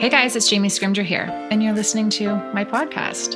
[0.00, 3.34] Hey guys, it's Jamie Scrimgeour here, and you're listening to my podcast.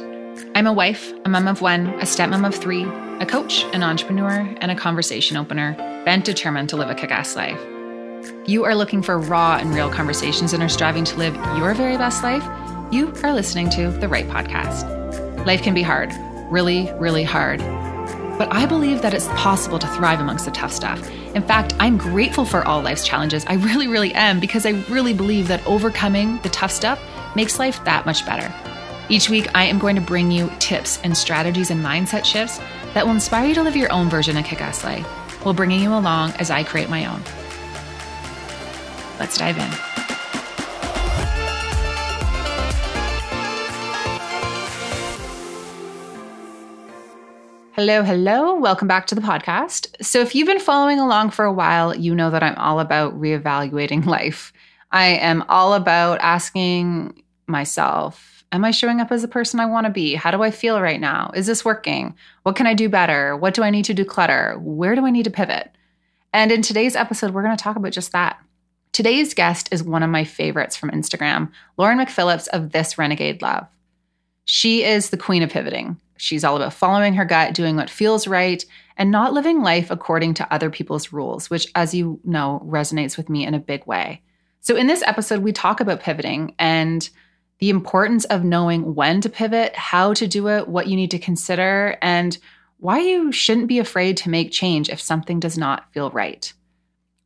[0.55, 2.85] I'm a wife, a mom of one, a stepmom of three,
[3.19, 7.35] a coach, an entrepreneur, and a conversation opener, bent determined to live a kick ass
[7.35, 7.61] life.
[8.47, 11.97] You are looking for raw and real conversations and are striving to live your very
[11.97, 12.45] best life?
[12.93, 15.45] You are listening to the right podcast.
[15.45, 16.13] Life can be hard,
[16.49, 17.61] really, really hard.
[18.39, 21.09] But I believe that it's possible to thrive amongst the tough stuff.
[21.35, 23.45] In fact, I'm grateful for all life's challenges.
[23.47, 27.01] I really, really am because I really believe that overcoming the tough stuff
[27.37, 28.53] makes life that much better.
[29.09, 32.59] Each week, I am going to bring you tips and strategies and mindset shifts
[32.95, 35.05] that will inspire you to live your own version of kick ass life
[35.45, 37.23] while bringing you along as I create my own.
[39.19, 40.02] Let's dive in.
[47.75, 48.55] Hello, hello.
[48.55, 49.97] Welcome back to the podcast.
[50.05, 53.19] So, if you've been following along for a while, you know that I'm all about
[53.19, 54.53] reevaluating life.
[54.91, 59.87] I am all about asking myself, Am I showing up as the person I want
[59.87, 60.15] to be?
[60.15, 61.31] How do I feel right now?
[61.35, 62.15] Is this working?
[62.43, 63.35] What can I do better?
[63.39, 64.61] What do I need to declutter?
[64.61, 65.75] Where do I need to pivot?
[66.35, 68.39] And in today's episode, we're going to talk about just that.
[68.93, 73.67] Today's guest is one of my favorites from Instagram, Lauren McPhillips of This Renegade Love.
[74.45, 75.99] She is the queen of pivoting.
[76.23, 78.65] She's all about following her gut, doing what feels right,
[78.97, 83.29] and not living life according to other people's rules, which, as you know, resonates with
[83.29, 84.23] me in a big way.
[84.61, 87.11] So, in this episode, we talk about pivoting and
[87.59, 91.19] the importance of knowing when to pivot, how to do it, what you need to
[91.19, 92.39] consider, and
[92.79, 96.53] why you shouldn't be afraid to make change if something does not feel right.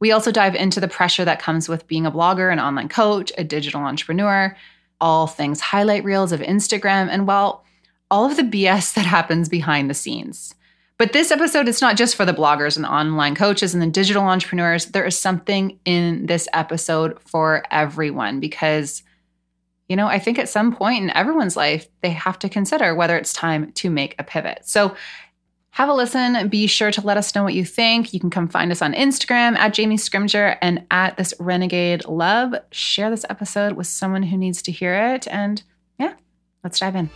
[0.01, 3.31] We also dive into the pressure that comes with being a blogger, an online coach,
[3.37, 4.57] a digital entrepreneur,
[5.03, 7.66] all things highlight reels of Instagram, and well,
[8.11, 10.55] all of the BS that happens behind the scenes.
[10.99, 14.23] But this episode is not just for the bloggers and online coaches and the digital
[14.23, 14.87] entrepreneurs.
[14.87, 19.03] There is something in this episode for everyone because,
[19.89, 23.17] you know, I think at some point in everyone's life, they have to consider whether
[23.17, 24.61] it's time to make a pivot.
[24.65, 24.97] So
[25.77, 26.49] have a listen.
[26.49, 28.15] Be sure to let us know what you think.
[28.15, 32.55] You can come find us on Instagram at Jamie Scrimgeour and at this Renegade Love.
[32.71, 35.29] Share this episode with someone who needs to hear it.
[35.29, 35.63] And
[35.99, 36.15] yeah,
[36.65, 37.11] let's dive in.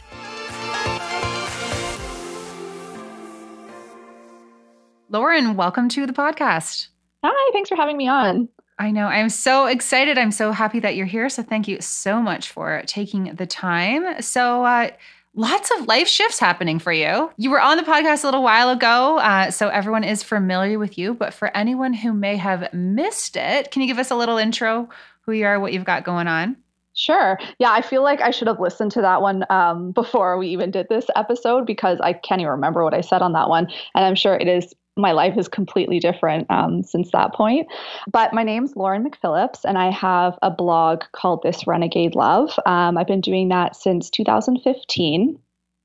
[5.13, 6.87] Lauren, welcome to the podcast.
[7.25, 8.49] Hi, thanks for having me on.
[8.79, 9.07] I know.
[9.07, 10.19] I'm so excited.
[10.19, 11.29] I'm so happy that you're here.
[11.29, 14.23] So, thank you so much for taking the time.
[14.23, 14.91] So, uh,
[15.35, 17.29] lots of life shifts happening for you.
[17.37, 20.97] You were on the podcast a little while ago, uh, so everyone is familiar with
[20.97, 21.13] you.
[21.13, 24.89] But for anyone who may have missed it, can you give us a little intro
[25.23, 26.57] who you are, what you've got going on?
[26.95, 27.37] Sure.
[27.59, 30.71] Yeah, I feel like I should have listened to that one um, before we even
[30.71, 33.67] did this episode because I can't even remember what I said on that one.
[33.97, 37.69] And I'm sure it is my life is completely different um, since that point.
[38.11, 42.59] But my name's Lauren McPhillips, and I have a blog called This Renegade Love.
[42.67, 45.39] Um, I've been doing that since 2015.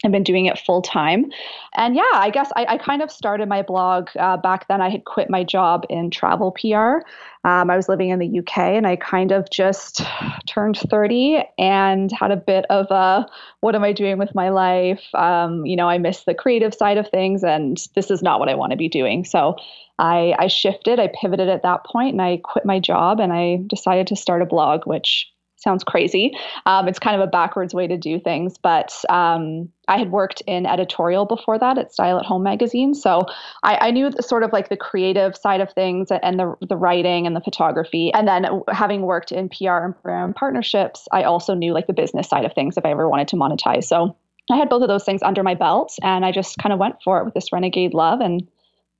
[0.05, 1.31] I've been doing it full time.
[1.75, 4.79] And yeah, I guess I, I kind of started my blog uh, back then.
[4.79, 7.05] I had quit my job in travel PR.
[7.47, 10.01] Um, I was living in the UK and I kind of just
[10.47, 13.27] turned 30 and had a bit of a
[13.61, 15.03] what am I doing with my life?
[15.13, 18.49] Um, you know, I miss the creative side of things and this is not what
[18.49, 19.25] I want to be doing.
[19.25, 19.55] So
[19.97, 23.59] I, I shifted, I pivoted at that point and I quit my job and I
[23.67, 25.31] decided to start a blog, which
[25.65, 26.31] sounds crazy.
[26.65, 30.41] Um, it's kind of a backwards way to do things, but um, I had worked
[30.47, 33.25] in editorial before that at Style at Home magazine, so
[33.63, 36.77] I, I knew the, sort of like the creative side of things and the the
[36.77, 38.13] writing and the photography.
[38.13, 42.45] And then having worked in PR and partnerships, I also knew like the business side
[42.45, 43.85] of things if I ever wanted to monetize.
[43.85, 44.15] So
[44.51, 47.01] I had both of those things under my belt, and I just kind of went
[47.03, 48.47] for it with this renegade love and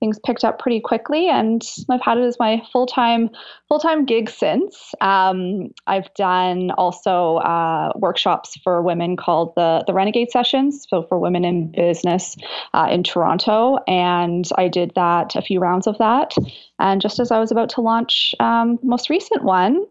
[0.05, 3.31] things picked up pretty quickly and I've had it as my full-time
[3.67, 4.93] full-time gig since.
[5.01, 11.17] Um, I've done also uh, workshops for women called the the Renegade Sessions, so for
[11.17, 12.35] women in business
[12.75, 16.35] uh, in Toronto, and I did that a few rounds of that.
[16.77, 19.85] And just as I was about to launch um, most recent one,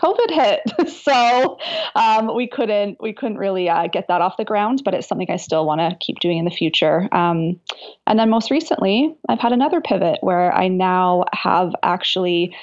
[0.00, 1.58] COVID hit, so
[1.94, 4.82] um, we couldn't we couldn't really uh, get that off the ground.
[4.84, 7.08] But it's something I still want to keep doing in the future.
[7.12, 7.60] Um,
[8.06, 12.54] and then most recently, I've had another pivot where I now have actually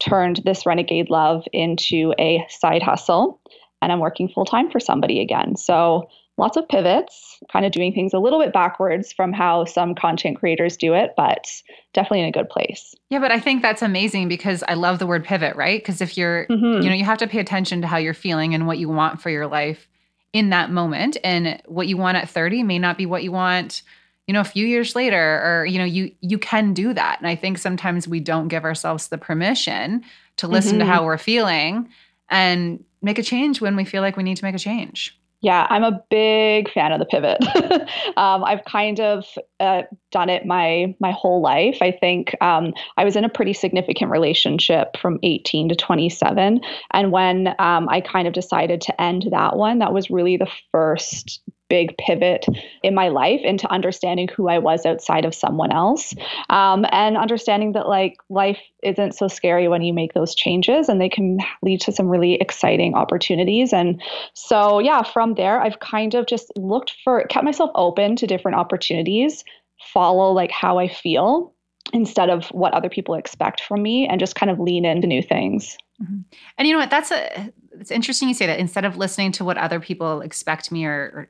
[0.00, 3.40] turned this renegade love into a side hustle,
[3.82, 5.56] and I'm working full time for somebody again.
[5.56, 6.08] So
[6.38, 10.38] lots of pivots, kind of doing things a little bit backwards from how some content
[10.38, 11.50] creators do it, but
[11.92, 12.94] definitely in a good place.
[13.10, 15.80] Yeah, but I think that's amazing because I love the word pivot, right?
[15.80, 16.82] Because if you're, mm-hmm.
[16.82, 19.20] you know, you have to pay attention to how you're feeling and what you want
[19.20, 19.88] for your life
[20.32, 21.16] in that moment.
[21.24, 23.82] And what you want at 30 may not be what you want
[24.26, 27.26] you know a few years later or you know you you can do that and
[27.26, 30.04] i think sometimes we don't give ourselves the permission
[30.36, 30.80] to listen mm-hmm.
[30.80, 31.88] to how we're feeling
[32.28, 35.17] and make a change when we feel like we need to make a change.
[35.40, 37.38] Yeah, I'm a big fan of the pivot.
[38.16, 39.24] um, I've kind of
[39.60, 41.78] uh, done it my my whole life.
[41.80, 46.60] I think um, I was in a pretty significant relationship from 18 to 27,
[46.92, 50.50] and when um, I kind of decided to end that one, that was really the
[50.72, 52.46] first big pivot
[52.82, 56.14] in my life into understanding who I was outside of someone else
[56.50, 61.00] um, and understanding that like life isn't so scary when you make those changes and
[61.00, 63.72] they can lead to some really exciting opportunities.
[63.72, 64.00] And
[64.34, 68.56] so, yeah, from there, I've kind of just looked for, kept myself open to different
[68.56, 69.44] opportunities,
[69.92, 71.52] follow like how I feel
[71.92, 75.22] instead of what other people expect from me and just kind of lean into new
[75.22, 75.76] things.
[76.02, 76.20] Mm-hmm.
[76.56, 76.90] And you know what?
[76.90, 80.72] That's a it's interesting you say that instead of listening to what other people expect
[80.72, 81.28] me or, or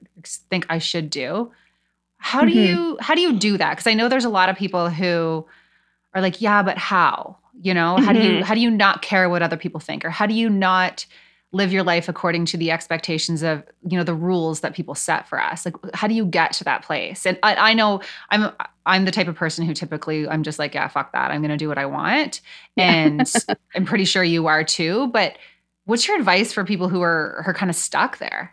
[0.51, 1.53] think I should do.
[2.19, 2.59] How do mm-hmm.
[2.59, 3.71] you how do you do that?
[3.71, 5.47] Because I know there's a lot of people who
[6.15, 7.37] are like, yeah, but how?
[7.61, 8.05] You know, mm-hmm.
[8.05, 8.43] how do you mm-hmm.
[8.43, 11.07] how do you not care what other people think, or how do you not
[11.53, 15.29] live your life according to the expectations of you know the rules that people set
[15.29, 15.65] for us?
[15.65, 17.27] Like how do you get to that place?
[17.27, 18.01] And i, I know
[18.31, 18.53] i'm
[18.87, 21.31] i'm the type of person who typically i'm just like yeah fuck that.
[21.31, 22.41] I'm going to do what i want.
[22.77, 23.31] And
[23.75, 25.09] i'm pretty sure you are too.
[25.09, 25.39] But
[25.85, 28.53] what's your advice for people who are are kind of stuck there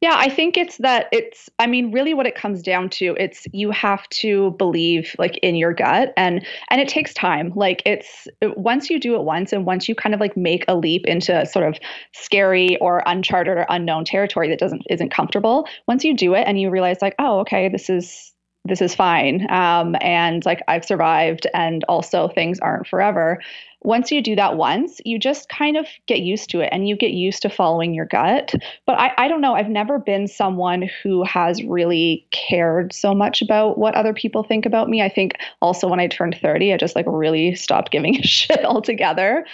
[0.00, 3.46] yeah, I think it's that it's I mean really what it comes down to it's
[3.52, 7.52] you have to believe like in your gut and and it takes time.
[7.56, 10.76] Like it's once you do it once and once you kind of like make a
[10.76, 11.78] leap into sort of
[12.12, 16.60] scary or uncharted or unknown territory that doesn't isn't comfortable, once you do it and
[16.60, 18.32] you realize like, oh, okay, this is
[18.66, 23.38] this is fine um, and like i've survived and also things aren't forever
[23.84, 26.96] once you do that once you just kind of get used to it and you
[26.96, 28.54] get used to following your gut
[28.86, 33.42] but I, I don't know i've never been someone who has really cared so much
[33.42, 36.76] about what other people think about me i think also when i turned 30 i
[36.76, 39.44] just like really stopped giving a shit altogether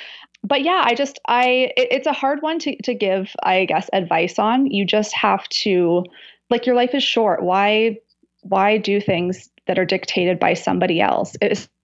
[0.42, 3.90] but yeah, I just I it, it's a hard one to to give I guess
[3.92, 4.66] advice on.
[4.66, 6.04] You just have to
[6.48, 7.42] like your life is short.
[7.42, 7.98] Why
[8.42, 11.36] why do things that are dictated by somebody else?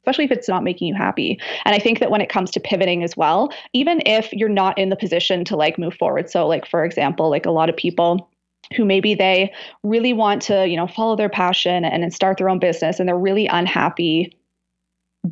[0.06, 1.41] Especially if it's not making you happy.
[1.64, 4.79] And I think that when it comes to pivoting as well, even if you're not
[4.79, 6.31] in the position to like move forward.
[6.31, 8.31] So like for example, like a lot of people
[8.76, 12.49] who maybe they really want to, you know, follow their passion and, and start their
[12.49, 14.37] own business and they're really unhappy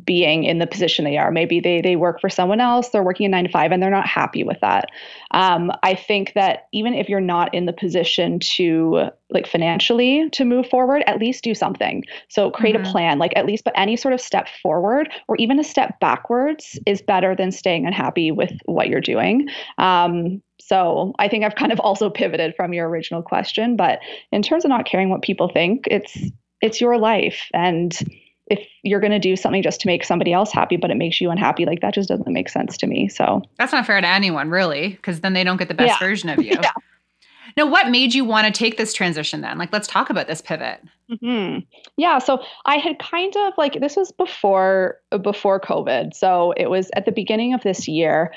[0.03, 1.31] being in the position they are.
[1.31, 3.89] Maybe they they work for someone else, they're working a nine to five, and they're
[3.89, 4.89] not happy with that.
[5.31, 10.45] Um, I think that even if you're not in the position to like financially to
[10.45, 12.03] move forward, at least do something.
[12.29, 12.85] So create mm-hmm.
[12.85, 15.99] a plan, like at least, but any sort of step forward or even a step
[15.99, 19.47] backwards is better than staying unhappy with what you're doing.
[19.77, 23.99] Um, so I think I've kind of also pivoted from your original question, but
[24.31, 26.17] in terms of not caring what people think, it's
[26.61, 27.97] it's your life and
[28.47, 31.19] if you're going to do something just to make somebody else happy but it makes
[31.19, 34.07] you unhappy like that just doesn't make sense to me so that's not fair to
[34.07, 36.07] anyone really because then they don't get the best yeah.
[36.07, 36.71] version of you yeah.
[37.57, 40.41] now what made you want to take this transition then like let's talk about this
[40.41, 41.59] pivot mm-hmm.
[41.97, 46.89] yeah so i had kind of like this was before before covid so it was
[46.95, 48.31] at the beginning of this year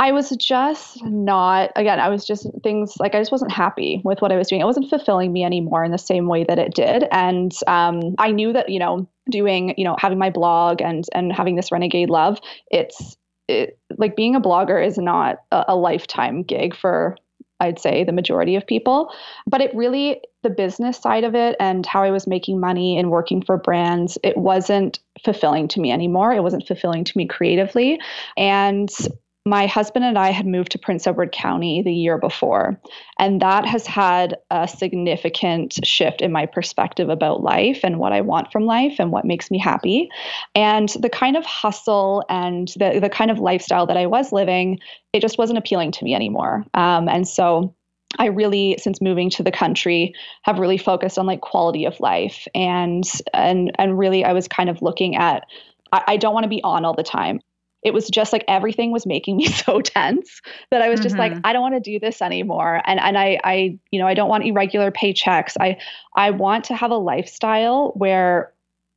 [0.00, 4.20] I was just not, again, I was just things like I just wasn't happy with
[4.20, 4.60] what I was doing.
[4.60, 7.04] It wasn't fulfilling me anymore in the same way that it did.
[7.12, 11.32] And um, I knew that, you know, doing, you know, having my blog and and
[11.32, 12.38] having this renegade love,
[12.70, 13.16] it's
[13.48, 17.16] it, like being a blogger is not a, a lifetime gig for
[17.60, 19.12] I'd say the majority of people.
[19.46, 23.10] But it really, the business side of it and how I was making money and
[23.10, 26.32] working for brands, it wasn't fulfilling to me anymore.
[26.32, 28.00] It wasn't fulfilling to me creatively.
[28.36, 28.90] And
[29.46, 32.80] my husband and I had moved to Prince Edward County the year before,
[33.18, 38.22] and that has had a significant shift in my perspective about life and what I
[38.22, 40.08] want from life and what makes me happy.
[40.54, 44.78] And the kind of hustle and the, the kind of lifestyle that I was living,
[45.12, 46.64] it just wasn't appealing to me anymore.
[46.72, 47.74] Um, and so
[48.18, 52.46] I really, since moving to the country, have really focused on like quality of life
[52.54, 55.44] and and and really I was kind of looking at
[55.92, 57.40] I don't want to be on all the time
[57.84, 61.34] it was just like everything was making me so tense that I was just mm-hmm.
[61.34, 62.80] like, I don't want to do this anymore.
[62.86, 65.56] And and I I you know I don't want irregular paychecks.
[65.60, 65.76] I
[66.16, 68.52] I want to have a lifestyle where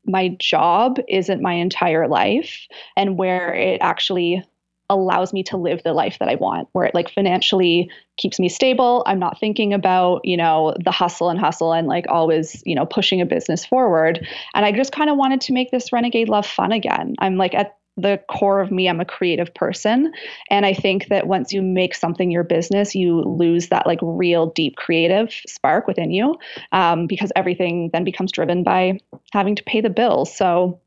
[0.06, 2.65] my job isn't my entire life
[2.96, 4.41] and where it actually
[4.89, 8.48] allows me to live the life that I want, where it like financially keeps me
[8.48, 9.03] stable.
[9.06, 12.86] I'm not thinking about, you know, the hustle and hustle and like always, you know,
[12.86, 14.25] pushing a business forward.
[14.53, 17.15] And I just kind of wanted to make this renegade love fun again.
[17.20, 20.11] I'm like at the core of me i'm a creative person
[20.49, 24.47] and i think that once you make something your business you lose that like real
[24.47, 26.37] deep creative spark within you
[26.71, 28.99] um, because everything then becomes driven by
[29.31, 30.79] having to pay the bills so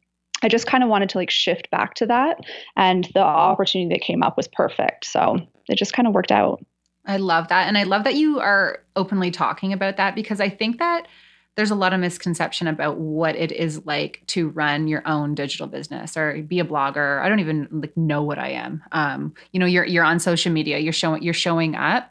[0.42, 2.40] I just kind of wanted to like shift back to that.
[2.76, 5.04] And the opportunity that came up was perfect.
[5.04, 5.36] So
[5.68, 6.64] it just kind of worked out.
[7.06, 7.66] I love that.
[7.66, 11.06] And I love that you are openly talking about that because I think that
[11.56, 15.66] there's a lot of misconception about what it is like to run your own digital
[15.66, 17.20] business or be a blogger.
[17.20, 18.82] I don't even like know what I am.
[18.92, 22.10] Um, you know, you're you're on social media, you're showing you're showing up.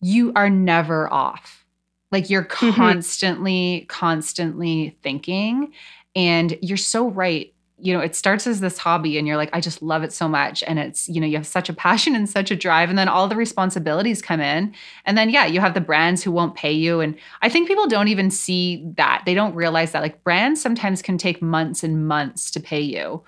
[0.00, 1.64] You are never off.
[2.12, 2.74] Like you're mm-hmm.
[2.74, 3.86] constantly, mm-hmm.
[3.86, 5.72] constantly thinking.
[6.14, 9.60] And you're so right you know, it starts as this hobby and you're like, I
[9.60, 10.64] just love it so much.
[10.64, 12.90] And it's, you know, you have such a passion and such a drive.
[12.90, 14.74] And then all the responsibilities come in.
[15.04, 17.00] And then, yeah, you have the brands who won't pay you.
[17.00, 19.22] And I think people don't even see that.
[19.26, 23.22] They don't realize that like brands sometimes can take months and months to pay you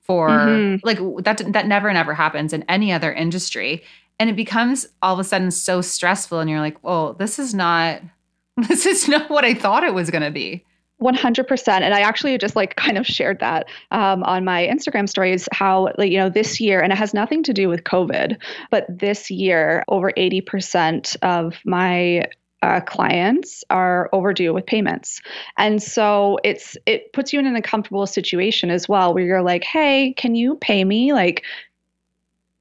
[0.00, 0.86] for mm-hmm.
[0.86, 3.82] like that, that never, never happens in any other industry.
[4.20, 6.40] And it becomes all of a sudden so stressful.
[6.40, 8.02] And you're like, oh, this is not,
[8.68, 10.64] this is not what I thought it was going to be.
[11.02, 15.48] 100% and i actually just like kind of shared that um, on my instagram stories
[15.52, 18.36] how like, you know this year and it has nothing to do with covid
[18.70, 22.24] but this year over 80% of my
[22.64, 25.20] uh, clients are overdue with payments.
[25.58, 29.64] And so it's it puts you in an uncomfortable situation as well where you're like
[29.64, 31.12] hey can you pay me?
[31.12, 31.44] Like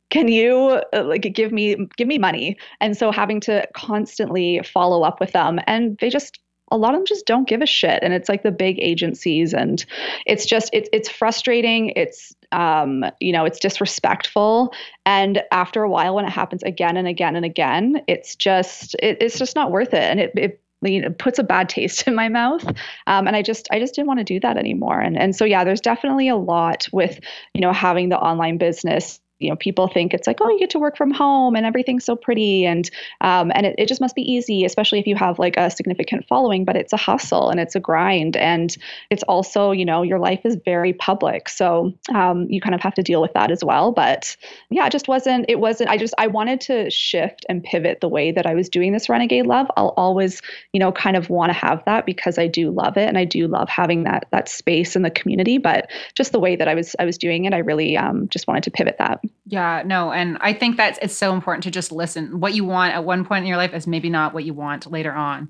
[0.09, 2.57] can you uh, like give me give me money?
[2.81, 6.39] And so having to constantly follow up with them and they just
[6.73, 9.53] a lot of them just don't give a shit and it's like the big agencies
[9.53, 9.85] and
[10.25, 14.73] it's just it's it's frustrating it's um you know it's disrespectful
[15.05, 19.17] and after a while when it happens again and again and again it's just it,
[19.21, 22.15] it's just not worth it and it, it you know, puts a bad taste in
[22.15, 22.65] my mouth.
[23.07, 24.99] Um, and I just, I just didn't want to do that anymore.
[24.99, 27.21] And, and so, yeah, there's definitely a lot with,
[27.53, 30.69] you know, having the online business you know people think it's like oh you get
[30.69, 32.89] to work from home and everything's so pretty and
[33.21, 36.25] um, and it, it just must be easy especially if you have like a significant
[36.27, 38.77] following but it's a hustle and it's a grind and
[39.09, 42.93] it's also you know your life is very public so um, you kind of have
[42.93, 44.35] to deal with that as well but
[44.69, 48.09] yeah it just wasn't it wasn't i just i wanted to shift and pivot the
[48.09, 49.69] way that i was doing this renegade love.
[49.75, 53.07] I'll always you know kind of want to have that because i do love it
[53.07, 56.55] and i do love having that that space in the community but just the way
[56.55, 59.21] that i was i was doing it i really um, just wanted to pivot that
[59.45, 62.39] yeah, no, and I think that it's so important to just listen.
[62.39, 64.89] What you want at one point in your life is maybe not what you want
[64.89, 65.49] later on.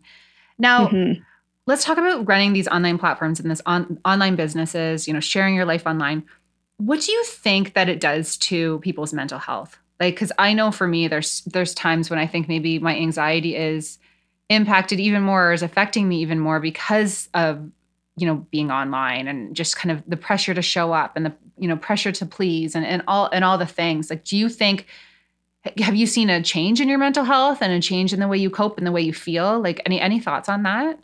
[0.58, 1.22] Now, mm-hmm.
[1.68, 5.56] let's talk about running these online platforms and this on, online businesses, you know, sharing
[5.56, 6.24] your life online.
[6.78, 9.78] What do you think that it does to people's mental health?
[10.00, 13.56] Like cuz I know for me there's there's times when I think maybe my anxiety
[13.56, 14.00] is
[14.50, 17.70] impacted even more or is affecting me even more because of
[18.18, 21.34] you know being online and just kind of the pressure to show up and the
[21.64, 24.10] you know pressure to please and, and all and all the things.
[24.10, 24.86] Like do you think
[25.78, 28.38] have you seen a change in your mental health and a change in the way
[28.38, 29.62] you cope and the way you feel?
[29.62, 31.00] Like any any thoughts on that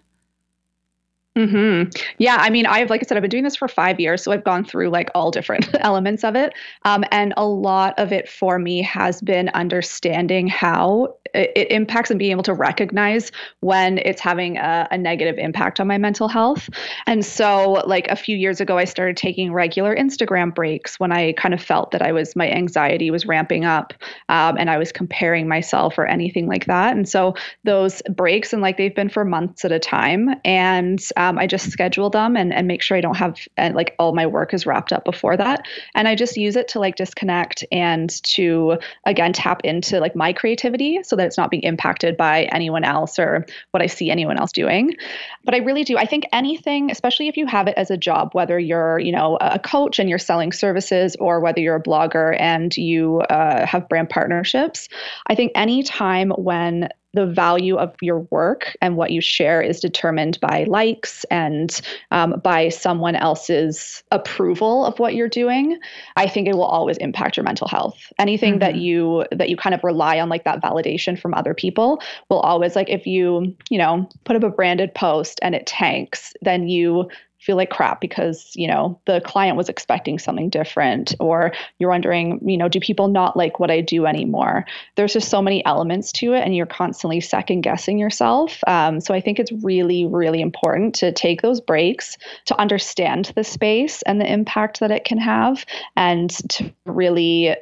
[1.39, 1.89] Mm-hmm.
[2.17, 4.33] Yeah, I mean, I've like I said, I've been doing this for five years, so
[4.33, 6.53] I've gone through like all different elements of it,
[6.83, 12.09] um, and a lot of it for me has been understanding how it, it impacts
[12.09, 13.31] and being able to recognize
[13.61, 16.69] when it's having a, a, negative impact on my mental health.
[17.07, 21.33] And so, like a few years ago, I started taking regular Instagram breaks when I
[21.33, 23.93] kind of felt that I was my anxiety was ramping up,
[24.27, 26.97] um, and I was comparing myself or anything like that.
[26.97, 31.37] And so those breaks, and like they've been for months at a time, and um,
[31.37, 34.25] I just schedule them and, and make sure I don't have and like all my
[34.25, 35.65] work is wrapped up before that.
[35.95, 40.33] And I just use it to like disconnect and to again tap into like my
[40.33, 44.37] creativity so that it's not being impacted by anyone else or what I see anyone
[44.37, 44.95] else doing.
[45.43, 45.97] But I really do.
[45.97, 49.37] I think anything, especially if you have it as a job, whether you're, you know,
[49.39, 53.87] a coach and you're selling services or whether you're a blogger and you uh, have
[53.89, 54.89] brand partnerships,
[55.27, 59.79] I think any time when the value of your work and what you share is
[59.79, 65.79] determined by likes and um, by someone else's approval of what you're doing
[66.17, 68.59] i think it will always impact your mental health anything mm-hmm.
[68.59, 72.39] that you that you kind of rely on like that validation from other people will
[72.41, 76.67] always like if you you know put up a branded post and it tanks then
[76.67, 77.07] you
[77.39, 82.39] feel like crap because you know the client was expecting something different or you're wondering
[82.47, 84.65] you know do people not like what i do anymore?
[84.95, 88.59] There's just so many elements to it and you're constantly second guessing yourself.
[88.67, 93.43] Um, so i think it's really really important to take those breaks to understand the
[93.43, 95.65] space and the impact that it can have
[95.95, 97.55] and to really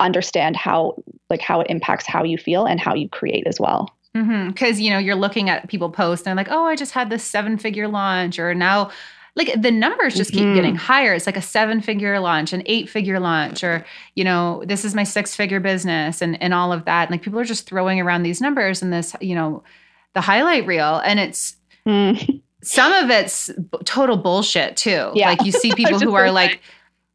[0.00, 0.96] understand how
[1.30, 3.94] like how it impacts how you feel and how you create as well
[4.24, 4.80] because mm-hmm.
[4.80, 7.58] you know you're looking at people post and like, oh, I just had this seven
[7.58, 8.90] figure launch, or now
[9.38, 10.38] like the numbers just mm-hmm.
[10.38, 10.84] keep getting mm-hmm.
[10.84, 11.14] higher.
[11.14, 14.94] It's like a seven figure launch, an eight figure launch, or you know, this is
[14.94, 17.02] my six figure business, and and all of that.
[17.02, 19.62] And like people are just throwing around these numbers and this, you know,
[20.14, 21.56] the highlight reel, and it's.
[21.86, 22.42] Mm.
[22.62, 23.50] some of it's
[23.84, 25.12] total bullshit too.
[25.14, 25.28] Yeah.
[25.28, 26.60] Like you see people who are like,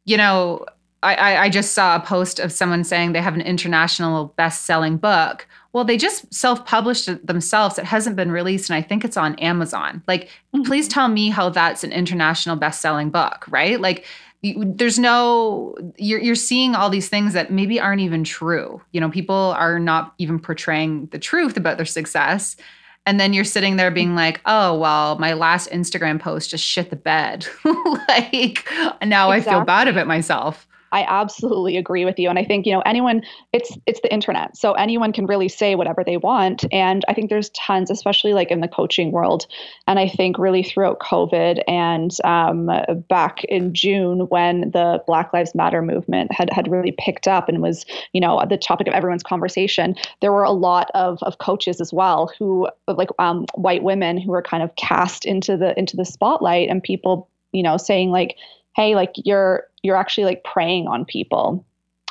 [0.04, 0.64] you know,
[1.12, 5.46] I, I just saw a post of someone saying they have an international best-selling book.
[5.72, 7.78] Well, they just self-published it themselves.
[7.78, 10.02] It hasn't been released, and I think it's on Amazon.
[10.06, 10.62] Like, mm-hmm.
[10.62, 13.80] please tell me how that's an international best-selling book, right?
[13.80, 14.04] Like,
[14.56, 18.82] there's no you're you're seeing all these things that maybe aren't even true.
[18.92, 22.56] You know, people are not even portraying the truth about their success.
[23.06, 26.90] And then you're sitting there being like, "Oh, well, my last Instagram post just shit
[26.90, 27.46] the bed."
[28.08, 28.66] like
[29.02, 29.32] now exactly.
[29.32, 30.66] I feel bad about myself.
[30.92, 32.28] I absolutely agree with you.
[32.28, 33.22] And I think, you know, anyone,
[33.52, 34.56] it's it's the internet.
[34.56, 36.64] So anyone can really say whatever they want.
[36.70, 39.46] And I think there's tons, especially like in the coaching world.
[39.88, 42.70] And I think really throughout COVID and um,
[43.08, 47.60] back in June when the Black Lives Matter movement had had really picked up and
[47.60, 51.80] was, you know, the topic of everyone's conversation, there were a lot of of coaches
[51.80, 55.96] as well who like um, white women who were kind of cast into the into
[55.96, 58.36] the spotlight and people, you know, saying like,
[58.76, 61.64] hey, like you're you're actually like preying on people.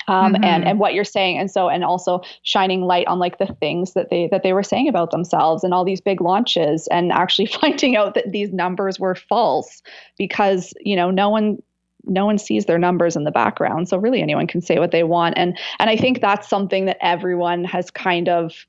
[0.10, 0.44] Um, mm-hmm.
[0.44, 3.94] and and what you're saying and so and also shining light on like the things
[3.94, 7.46] that they that they were saying about themselves and all these big launches and actually
[7.62, 9.82] finding out that these numbers were false
[10.18, 11.58] because you know no one
[12.04, 13.88] no one sees their numbers in the background.
[13.88, 15.38] So really anyone can say what they want.
[15.38, 18.66] And and i think that's something that everyone has kind of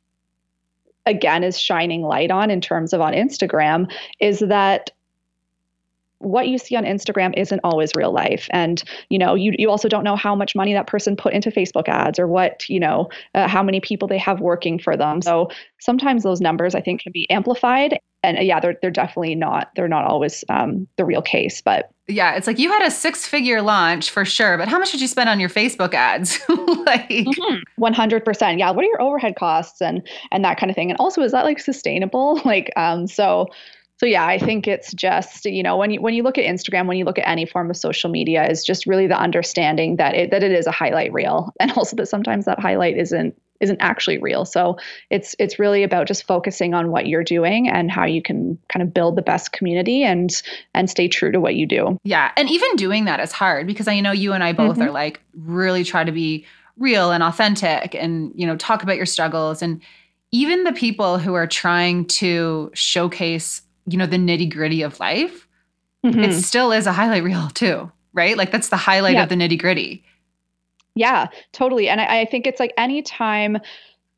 [1.06, 4.90] again is shining light on in terms of on instagram is that
[6.18, 8.49] what you see on Instagram isn't always real life.
[8.50, 11.50] And, you know, you, you also don't know how much money that person put into
[11.50, 15.23] Facebook ads or what, you know, uh, how many people they have working for them.
[15.23, 17.99] So sometimes those numbers I think can be amplified.
[18.23, 21.90] And uh, yeah, they're, they're definitely not, they're not always um, the real case, but
[22.06, 25.00] yeah, it's like you had a six figure launch for sure, but how much did
[25.00, 26.38] you spend on your Facebook ads?
[26.49, 27.83] like mm-hmm.
[27.83, 28.59] 100%.
[28.59, 28.71] Yeah.
[28.71, 30.90] What are your overhead costs and, and that kind of thing?
[30.90, 32.40] And also, is that like sustainable?
[32.44, 33.49] Like, um, so,
[34.04, 36.87] so yeah, I think it's just you know when you when you look at Instagram,
[36.87, 40.14] when you look at any form of social media, is just really the understanding that
[40.14, 43.78] it that it is a highlight reel, and also that sometimes that highlight isn't isn't
[43.80, 44.44] actually real.
[44.44, 44.76] So
[45.08, 48.83] it's it's really about just focusing on what you're doing and how you can kind
[48.83, 50.31] of build the best community and
[50.74, 51.98] and stay true to what you do.
[52.05, 54.88] Yeah, and even doing that is hard because I know you and I both mm-hmm.
[54.88, 56.44] are like really try to be
[56.76, 59.81] real and authentic and you know talk about your struggles and
[60.31, 65.47] even the people who are trying to showcase you know the nitty gritty of life
[66.05, 66.20] mm-hmm.
[66.20, 69.23] it still is a highlight reel too right like that's the highlight yeah.
[69.23, 70.05] of the nitty gritty
[70.94, 73.59] yeah totally and I, I think it's like anytime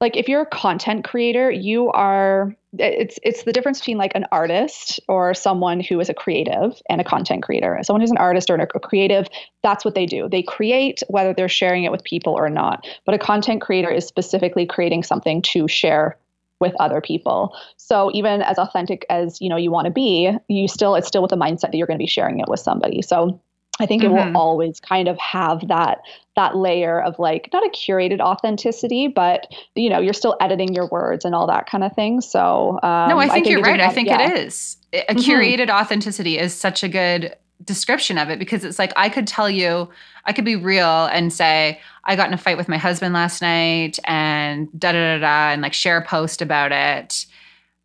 [0.01, 4.27] like if you're a content creator you are it's it's the difference between like an
[4.31, 8.51] artist or someone who is a creative and a content creator someone who's an artist
[8.51, 9.27] or a creative
[9.63, 13.15] that's what they do they create whether they're sharing it with people or not but
[13.15, 16.19] a content creator is specifically creating something to share
[16.61, 17.57] with other people.
[17.77, 21.23] So even as authentic as you know you want to be, you still it's still
[21.23, 23.03] with the mindset that you're going to be sharing it with somebody.
[23.03, 23.41] So
[23.79, 24.13] I think mm-hmm.
[24.13, 24.37] it will mm-hmm.
[24.37, 25.99] always kind of have that
[26.35, 30.89] that layer of like not a curated authenticity, but you know you're still editing your
[30.89, 32.21] words and all that kind of thing.
[32.21, 33.81] So um, no, I think, I think you're right.
[33.81, 34.33] I think yeah.
[34.33, 35.19] it is a mm-hmm.
[35.19, 35.79] curated mm-hmm.
[35.79, 39.89] authenticity is such a good description of it because it's like I could tell you,
[40.25, 43.43] I could be real and say, I got in a fight with my husband last
[43.43, 47.27] night and da da da da and like share a post about it.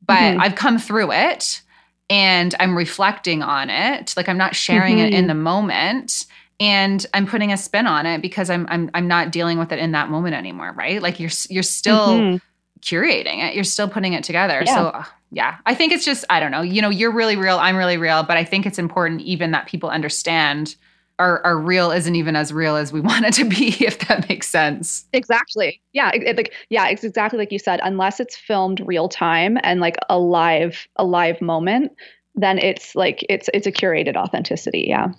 [0.05, 0.41] But mm-hmm.
[0.41, 1.61] I've come through it
[2.09, 4.13] and I'm reflecting on it.
[4.17, 5.05] Like I'm not sharing mm-hmm.
[5.07, 5.27] it in mm-hmm.
[5.27, 6.25] the moment
[6.59, 9.79] and I'm putting a spin on it because I'm I'm I'm not dealing with it
[9.79, 11.01] in that moment anymore, right?
[11.01, 12.37] Like you're you're still mm-hmm.
[12.81, 13.55] Curating it.
[13.55, 14.63] You're still putting it together.
[14.65, 14.75] Yeah.
[14.75, 17.57] So uh, yeah, I think it's just, I don't know, you know, you're really real,
[17.57, 20.75] I'm really real, but I think it's important even that people understand
[21.19, 24.27] our, our real isn't even as real as we want it to be, if that
[24.27, 25.05] makes sense.
[25.13, 25.81] Exactly.
[25.93, 26.11] Yeah.
[26.13, 26.87] It, it, yeah.
[26.87, 27.79] It's exactly like you said.
[27.83, 31.93] Unless it's filmed real time and like a live, a live moment,
[32.35, 34.85] then it's like it's it's a curated authenticity.
[34.87, 35.09] Yeah.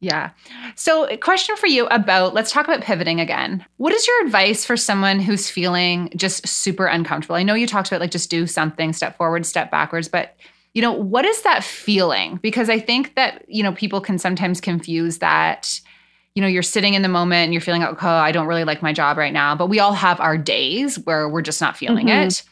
[0.00, 0.30] Yeah.
[0.76, 3.64] So, a question for you about let's talk about pivoting again.
[3.76, 7.36] What is your advice for someone who's feeling just super uncomfortable?
[7.36, 10.36] I know you talked about like just do something, step forward, step backwards, but
[10.72, 12.36] you know, what is that feeling?
[12.36, 15.80] Because I think that, you know, people can sometimes confuse that
[16.34, 18.64] you know, you're sitting in the moment and you're feeling like, oh, I don't really
[18.64, 19.56] like my job right now.
[19.56, 22.28] But we all have our days where we're just not feeling mm-hmm.
[22.28, 22.42] it.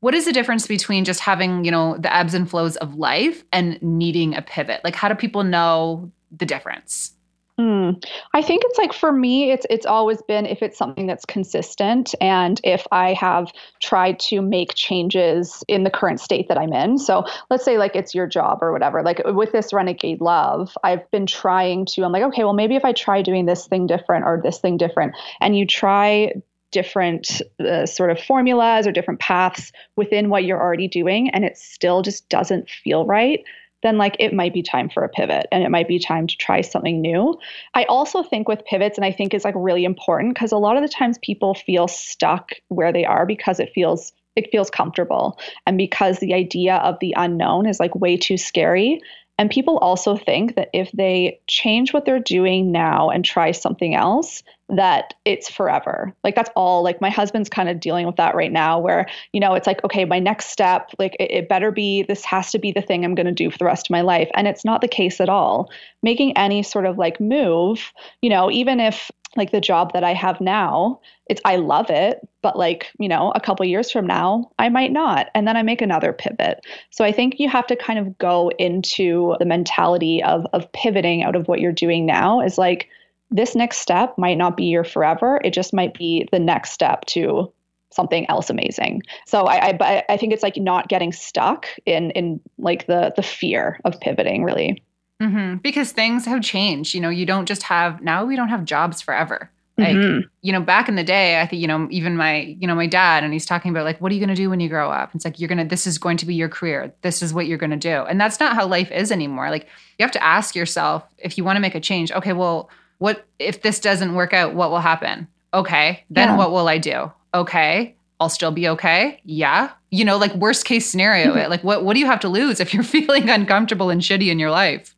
[0.00, 3.42] What is the difference between just having, you know, the ebbs and flows of life
[3.52, 4.82] and needing a pivot?
[4.84, 7.14] Like, how do people know the difference?
[7.60, 8.02] Mm.
[8.32, 12.14] I think it's like for me, it's it's always been if it's something that's consistent
[12.18, 16.96] and if I have tried to make changes in the current state that I'm in.
[16.96, 19.02] So let's say like it's your job or whatever.
[19.02, 22.04] Like with this renegade love, I've been trying to.
[22.04, 24.78] I'm like, okay, well maybe if I try doing this thing different or this thing
[24.78, 26.32] different, and you try
[26.70, 31.58] different uh, sort of formulas or different paths within what you're already doing, and it
[31.58, 33.44] still just doesn't feel right
[33.82, 36.36] then like it might be time for a pivot and it might be time to
[36.36, 37.38] try something new.
[37.74, 40.76] I also think with pivots, and I think is like really important because a lot
[40.76, 45.38] of the times people feel stuck where they are because it feels it feels comfortable
[45.66, 48.98] and because the idea of the unknown is like way too scary
[49.38, 53.94] and people also think that if they change what they're doing now and try something
[53.94, 54.42] else,
[54.72, 56.14] that it's forever.
[56.24, 56.82] Like that's all.
[56.82, 59.84] Like my husband's kind of dealing with that right now, where, you know, it's like,
[59.84, 63.04] okay, my next step, like it, it better be, this has to be the thing
[63.04, 64.30] I'm going to do for the rest of my life.
[64.34, 65.70] And it's not the case at all.
[66.02, 70.12] Making any sort of like move, you know, even if like the job that I
[70.12, 74.50] have now, it's I love it, but like, you know, a couple years from now,
[74.58, 75.30] I might not.
[75.34, 76.64] And then I make another pivot.
[76.90, 81.22] So I think you have to kind of go into the mentality of of pivoting
[81.22, 82.88] out of what you're doing now is like
[83.32, 85.40] this next step might not be your forever.
[85.42, 87.52] It just might be the next step to
[87.90, 89.02] something else amazing.
[89.26, 93.22] So I, I, I think it's like not getting stuck in in like the the
[93.22, 94.82] fear of pivoting really.
[95.20, 95.56] Mm-hmm.
[95.56, 96.94] Because things have changed.
[96.94, 99.50] You know, you don't just have now we don't have jobs forever.
[99.78, 100.28] Like, mm-hmm.
[100.42, 102.86] you know, back in the day, I think, you know, even my, you know, my
[102.86, 104.90] dad, and he's talking about like, what are you going to do when you grow
[104.90, 105.14] up?
[105.14, 106.92] It's like, you're going to, this is going to be your career.
[107.00, 108.02] This is what you're going to do.
[108.02, 109.48] And that's not how life is anymore.
[109.48, 109.66] Like,
[109.98, 112.68] you have to ask yourself if you want to make a change, okay, well,
[113.02, 114.54] what if this doesn't work out?
[114.54, 115.26] What will happen?
[115.52, 116.36] Okay, then yeah.
[116.36, 117.10] what will I do?
[117.34, 119.20] Okay, I'll still be okay.
[119.24, 119.72] Yeah.
[119.90, 121.50] You know, like worst case scenario, mm-hmm.
[121.50, 124.38] like what what do you have to lose if you're feeling uncomfortable and shitty in
[124.38, 124.94] your life?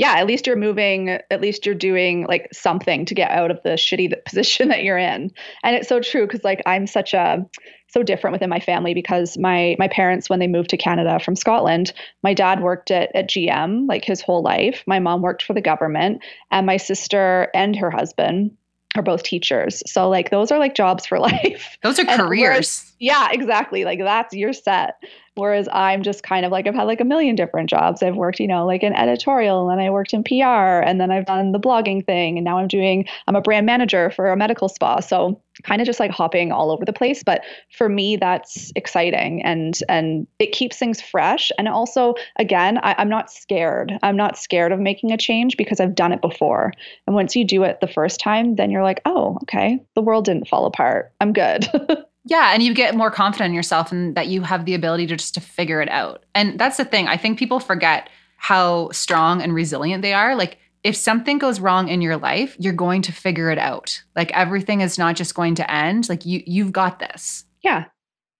[0.00, 3.62] yeah, at least you're moving, at least you're doing like something to get out of
[3.64, 5.30] the shitty position that you're in.
[5.62, 7.44] And it's so true because like I'm such a
[7.90, 11.36] so different within my family because my my parents when they moved to Canada from
[11.36, 14.82] Scotland, my dad worked at at GM like his whole life.
[14.86, 18.56] My mom worked for the government and my sister and her husband
[18.96, 19.82] are both teachers.
[19.86, 21.78] So like those are like jobs for life.
[21.82, 22.92] Those are careers.
[22.98, 23.84] Yeah, exactly.
[23.84, 24.94] Like that's your set.
[25.36, 28.02] Whereas I'm just kind of like, I've had like a million different jobs.
[28.02, 31.26] I've worked, you know, like in editorial and I worked in PR and then I've
[31.26, 32.36] done the blogging thing.
[32.36, 35.00] And now I'm doing, I'm a brand manager for a medical spa.
[35.00, 37.22] So kind of just like hopping all over the place.
[37.22, 41.52] But for me, that's exciting and, and it keeps things fresh.
[41.58, 43.92] And also, again, I, I'm not scared.
[44.02, 46.72] I'm not scared of making a change because I've done it before.
[47.06, 50.24] And once you do it the first time, then you're like, oh, okay, the world
[50.24, 51.12] didn't fall apart.
[51.20, 51.68] I'm good.
[52.30, 55.16] Yeah, and you get more confident in yourself and that you have the ability to
[55.16, 56.24] just to figure it out.
[56.32, 57.08] And that's the thing.
[57.08, 60.36] I think people forget how strong and resilient they are.
[60.36, 64.00] Like if something goes wrong in your life, you're going to figure it out.
[64.14, 66.08] Like everything is not just going to end.
[66.08, 67.44] Like you you've got this.
[67.62, 67.86] Yeah.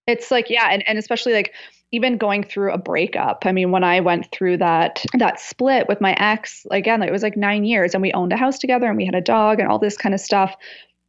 [0.07, 1.53] It's like yeah, and and especially like
[1.91, 3.43] even going through a breakup.
[3.45, 7.25] I mean, when I went through that that split with my ex, again, it was
[7.25, 9.69] like 9 years and we owned a house together and we had a dog and
[9.69, 10.55] all this kind of stuff.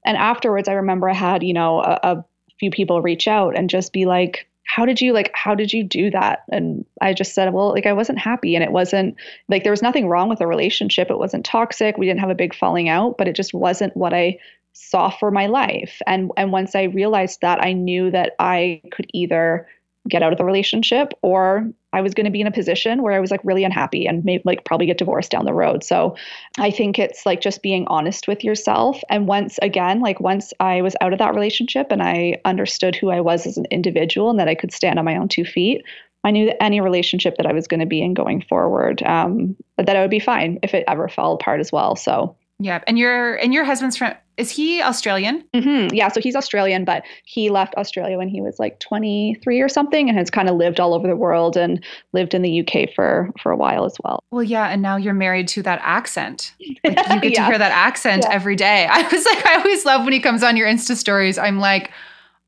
[0.03, 2.25] And afterwards I remember I had, you know, a, a
[2.61, 5.83] few people reach out and just be like, how did you like how did you
[5.83, 6.43] do that?
[6.51, 9.15] And i just said well like i wasn't happy and it wasn't
[9.49, 11.09] like there was nothing wrong with the relationship.
[11.09, 11.97] It wasn't toxic.
[11.97, 14.37] We didn't have a big falling out but it just wasn't what i
[14.73, 16.01] saw for my life.
[16.05, 19.67] And and once i realized that i knew that i could either
[20.07, 23.13] get out of the relationship or I was going to be in a position where
[23.13, 25.83] I was like really unhappy and maybe like probably get divorced down the road.
[25.83, 26.15] So
[26.57, 29.01] I think it's like just being honest with yourself.
[29.09, 33.09] And once again, like once I was out of that relationship and I understood who
[33.09, 35.83] I was as an individual and that I could stand on my own two feet,
[36.23, 39.55] I knew that any relationship that I was going to be in going forward, um,
[39.77, 41.95] that I would be fine if it ever fell apart as well.
[41.95, 45.43] So yeah, and your and your husband's from is he Australian?
[45.53, 45.93] Mm-hmm.
[45.93, 50.09] Yeah, so he's Australian, but he left Australia when he was like 23 or something,
[50.09, 53.29] and has kind of lived all over the world and lived in the UK for
[53.41, 54.23] for a while as well.
[54.31, 56.53] Well, yeah, and now you're married to that accent.
[56.83, 57.41] Like, you get yeah.
[57.41, 58.33] to hear that accent yeah.
[58.33, 58.87] every day.
[58.89, 61.37] I was like, I always love when he comes on your Insta stories.
[61.37, 61.91] I'm like.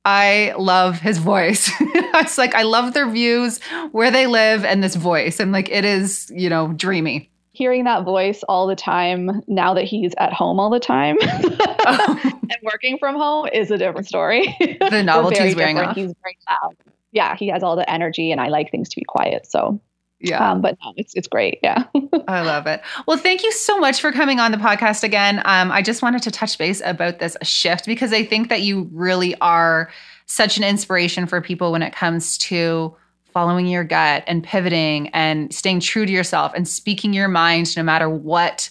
[0.06, 1.72] I love his voice.
[1.80, 5.40] I was like, I love their views, where they live, and this voice.
[5.40, 9.86] I'm like, it is, you know, dreamy hearing that voice all the time now that
[9.86, 12.20] he's at home all the time oh.
[12.42, 14.56] and working from home is a different story.
[14.90, 15.96] The novelty is wearing off.
[15.96, 16.76] He's very loud.
[17.12, 19.46] Yeah, he has all the energy, and I like things to be quiet.
[19.50, 19.80] So
[20.20, 21.60] yeah, um, but no, it's it's great.
[21.64, 21.86] Yeah,
[22.28, 22.82] I love it.
[23.08, 25.42] Well, thank you so much for coming on the podcast again.
[25.46, 28.90] Um, I just wanted to touch base about this shift because I think that you
[28.92, 29.92] really are
[30.26, 32.96] such an inspiration for people when it comes to
[33.34, 37.84] following your gut and pivoting and staying true to yourself and speaking your mind no
[37.84, 38.70] matter what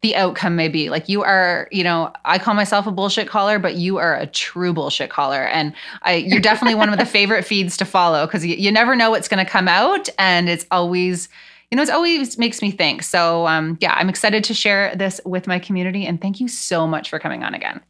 [0.00, 0.90] the outcome may be.
[0.90, 4.26] Like you are, you know, I call myself a bullshit caller, but you are a
[4.26, 5.44] true bullshit caller.
[5.44, 8.94] And I, you're definitely one of the favorite feeds to follow because you, you, never
[8.94, 10.08] know what's going to come out.
[10.18, 11.28] And it's always,
[11.70, 13.02] you know, it's always makes me think.
[13.02, 16.06] So, um, yeah, I'm excited to share this with my community.
[16.06, 17.80] And thank you so much for coming on again.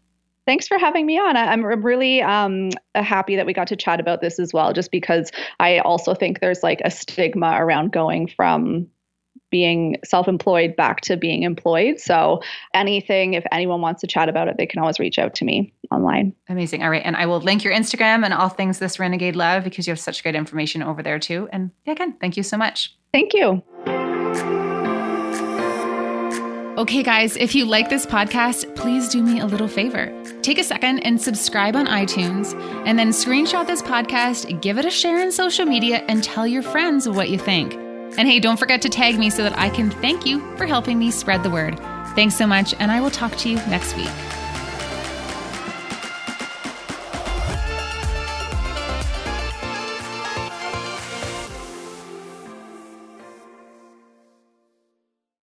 [0.49, 1.37] Thanks for having me on.
[1.37, 5.31] I'm really um, happy that we got to chat about this as well, just because
[5.61, 8.89] I also think there's like a stigma around going from
[9.51, 12.01] being self-employed back to being employed.
[12.01, 12.41] So
[12.73, 15.75] anything, if anyone wants to chat about it, they can always reach out to me
[15.91, 16.35] online.
[16.49, 16.83] Amazing.
[16.83, 17.03] All right.
[17.05, 20.01] And I will link your Instagram and all things this renegade love because you have
[20.01, 21.47] such great information over there too.
[21.53, 22.97] And again, thank you so much.
[23.13, 23.63] Thank you.
[26.79, 30.13] Okay, guys, if you like this podcast, please do me a little favor.
[30.43, 32.55] Take a second and subscribe on iTunes,
[32.87, 36.63] and then screenshot this podcast, give it a share in social media, and tell your
[36.63, 37.75] friends what you think.
[38.17, 41.01] And hey, don't forget to tag me so that I can thank you for helping
[41.01, 41.81] me spread the word.
[42.15, 44.38] Thanks so much, and I will talk to you next week.